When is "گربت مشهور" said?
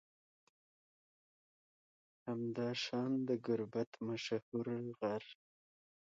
3.45-4.67